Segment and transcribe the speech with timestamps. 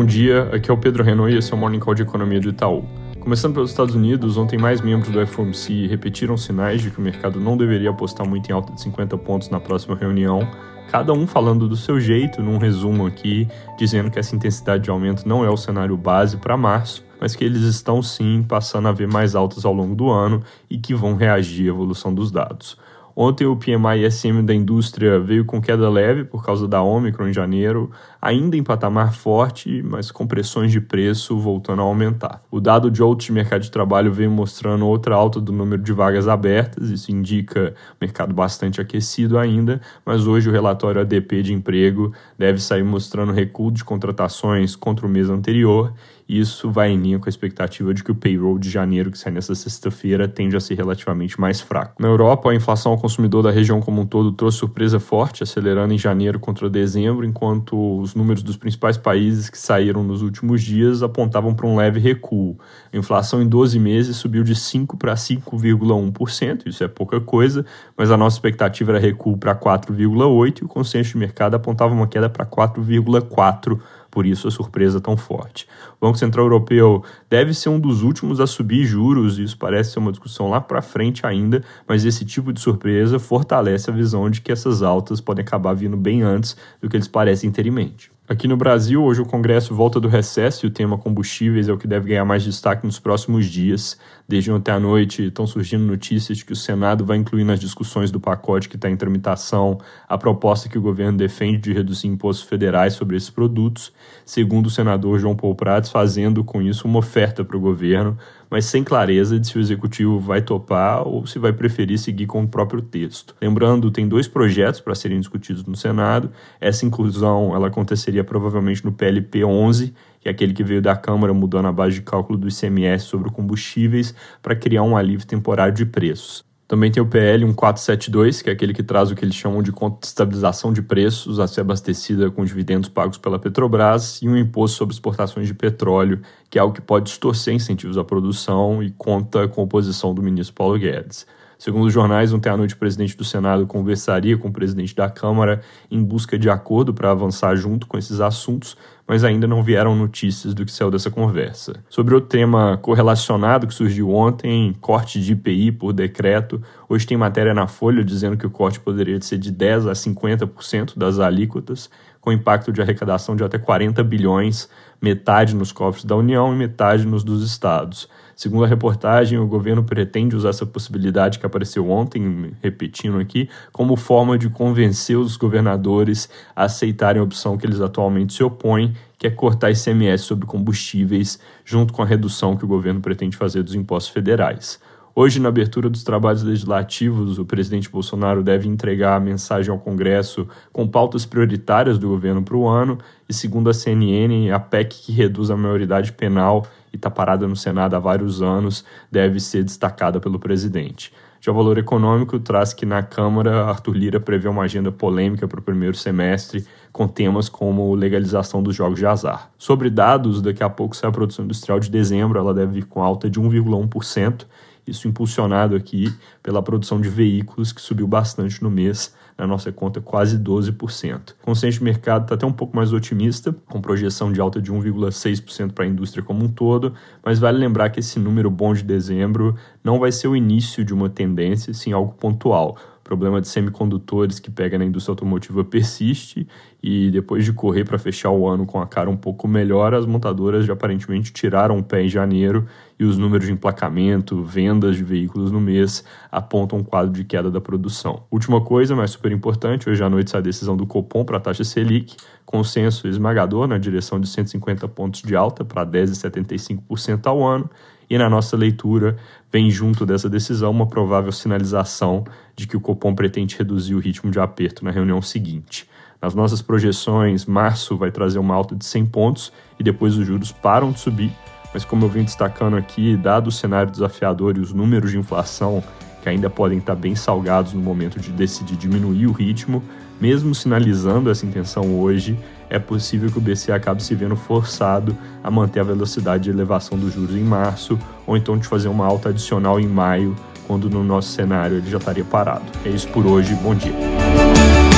[0.00, 2.40] Bom dia, aqui é o Pedro Renault e esse é o Morning Call de Economia
[2.40, 2.86] do Itaú.
[3.20, 7.38] Começando pelos Estados Unidos, ontem mais membros do FOMC repetiram sinais de que o mercado
[7.38, 10.48] não deveria apostar muito em alta de 50 pontos na próxima reunião,
[10.90, 13.46] cada um falando do seu jeito, num resumo aqui,
[13.78, 17.44] dizendo que essa intensidade de aumento não é o cenário base para março, mas que
[17.44, 21.14] eles estão sim passando a ver mais altas ao longo do ano e que vão
[21.14, 22.78] reagir à evolução dos dados.
[23.22, 27.34] Ontem o PMI SM da indústria veio com queda leve por causa da Omicron em
[27.34, 32.42] janeiro, ainda em patamar forte, mas com pressões de preço voltando a aumentar.
[32.50, 35.92] O dado de outros de mercado de trabalho veio mostrando outra alta do número de
[35.92, 42.14] vagas abertas, isso indica mercado bastante aquecido ainda, mas hoje o relatório ADP de emprego
[42.38, 45.92] deve sair mostrando recuo de contratações contra o mês anterior
[46.38, 49.32] isso vai em linha com a expectativa de que o payroll de janeiro, que sai
[49.32, 52.00] nessa sexta-feira, tende a ser relativamente mais fraco.
[52.00, 55.92] Na Europa, a inflação ao consumidor da região como um todo trouxe surpresa forte, acelerando
[55.92, 61.02] em janeiro contra dezembro, enquanto os números dos principais países que saíram nos últimos dias
[61.02, 62.56] apontavam para um leve recuo.
[62.92, 68.12] A inflação em 12 meses subiu de 5 para 5,1%, isso é pouca coisa, mas
[68.12, 72.30] a nossa expectativa era recuo para 4,8% e o consenso de mercado apontava uma queda
[72.30, 73.80] para 4,4%
[74.10, 75.66] por isso a surpresa tão forte.
[76.00, 79.98] O Banco Central Europeu deve ser um dos últimos a subir juros, isso parece ser
[79.98, 84.40] uma discussão lá para frente ainda, mas esse tipo de surpresa fortalece a visão de
[84.40, 88.10] que essas altas podem acabar vindo bem antes do que eles parecem ter em mente.
[88.30, 91.76] Aqui no Brasil, hoje o Congresso volta do recesso e o tema combustíveis é o
[91.76, 93.98] que deve ganhar mais destaque nos próximos dias.
[94.28, 98.12] Desde ontem à noite estão surgindo notícias de que o Senado vai incluir nas discussões
[98.12, 102.48] do pacote que está em tramitação a proposta que o governo defende de reduzir impostos
[102.48, 103.92] federais sobre esses produtos,
[104.24, 108.16] segundo o senador João Paul Prats, fazendo com isso uma oferta para o governo
[108.50, 112.42] mas sem clareza de se o executivo vai topar ou se vai preferir seguir com
[112.42, 113.34] o próprio texto.
[113.40, 116.32] Lembrando, tem dois projetos para serem discutidos no Senado.
[116.60, 121.32] Essa inclusão ela aconteceria provavelmente no PLP 11, que é aquele que veio da Câmara
[121.32, 125.86] mudando a base de cálculo do ICMS sobre combustíveis para criar um alívio temporário de
[125.86, 126.49] preços.
[126.70, 129.72] Também tem o PL 1472, que é aquele que traz o que eles chamam de
[129.72, 134.36] conta de estabilização de preços a ser abastecida com dividendos pagos pela Petrobras e um
[134.36, 138.92] imposto sobre exportações de petróleo, que é algo que pode distorcer incentivos à produção e
[138.92, 141.26] conta com a oposição do ministro Paulo Guedes.
[141.58, 145.10] Segundo os jornais, ontem à noite o presidente do Senado conversaria com o presidente da
[145.10, 148.76] Câmara em busca de acordo para avançar junto com esses assuntos,
[149.10, 151.82] mas ainda não vieram notícias do que saiu dessa conversa.
[151.88, 157.52] Sobre o tema correlacionado que surgiu ontem, corte de IPI por decreto, hoje tem matéria
[157.52, 162.30] na Folha dizendo que o corte poderia ser de 10 a 50% das alíquotas, com
[162.30, 164.68] impacto de arrecadação de até 40 bilhões,
[165.02, 168.08] metade nos cofres da União e metade nos dos estados.
[168.36, 173.96] Segundo a reportagem, o governo pretende usar essa possibilidade que apareceu ontem, repetindo aqui, como
[173.96, 176.26] forma de convencer os governadores
[176.56, 181.38] a aceitarem a opção que eles atualmente se opõem, que é cortar ICMS sobre combustíveis,
[181.64, 184.80] junto com a redução que o governo pretende fazer dos impostos federais.
[185.14, 190.46] Hoje, na abertura dos trabalhos legislativos, o presidente Bolsonaro deve entregar a mensagem ao Congresso
[190.72, 192.96] com pautas prioritárias do governo para o ano,
[193.28, 197.56] e segundo a CNN, a PEC que reduz a maioridade penal e está parada no
[197.56, 201.12] Senado há vários anos deve ser destacada pelo presidente.
[201.40, 205.58] Já o valor econômico traz que na Câmara Arthur Lira prevê uma agenda polêmica para
[205.58, 206.66] o primeiro semestre,
[207.00, 209.50] com temas como legalização dos jogos de azar.
[209.56, 213.02] Sobre dados, daqui a pouco sai a produção industrial de dezembro, ela deve vir com
[213.02, 214.44] alta de 1,1%,
[214.86, 219.98] isso impulsionado aqui pela produção de veículos, que subiu bastante no mês, na nossa conta
[220.02, 221.30] quase 12%.
[221.30, 224.70] O consenso de mercado está até um pouco mais otimista, com projeção de alta de
[224.70, 226.92] 1,6% para a indústria como um todo,
[227.24, 230.92] mas vale lembrar que esse número bom de dezembro não vai ser o início de
[230.92, 232.76] uma tendência, sim algo pontual
[233.10, 236.46] problema de semicondutores que pega na indústria automotiva persiste
[236.80, 240.06] e depois de correr para fechar o ano com a cara um pouco melhor, as
[240.06, 242.68] montadoras já aparentemente tiraram o pé em janeiro
[243.00, 247.50] e os números de emplacamento, vendas de veículos no mês apontam um quadro de queda
[247.50, 248.22] da produção.
[248.30, 251.40] Última coisa, mas super importante, hoje à noite sai a decisão do Copom para a
[251.40, 252.16] taxa Selic,
[252.50, 257.70] consenso esmagador na direção de 150 pontos de alta para 10,75% ao ano
[258.10, 259.16] e na nossa leitura
[259.52, 262.24] vem junto dessa decisão uma provável sinalização
[262.56, 265.88] de que o Copom pretende reduzir o ritmo de aperto na reunião seguinte.
[266.20, 270.50] Nas nossas projeções, março vai trazer uma alta de 100 pontos e depois os juros
[270.50, 271.30] param de subir,
[271.72, 275.84] mas como eu venho destacando aqui, dado o cenário desafiador e os números de inflação
[276.20, 279.84] que ainda podem estar bem salgados no momento de decidir diminuir o ritmo,
[280.20, 282.38] mesmo sinalizando essa intenção hoje,
[282.68, 286.98] é possível que o BC acabe se vendo forçado a manter a velocidade de elevação
[286.98, 290.36] dos juros em março, ou então de fazer uma alta adicional em maio,
[290.66, 292.64] quando no nosso cenário ele já estaria parado.
[292.84, 294.89] É isso por hoje, bom dia.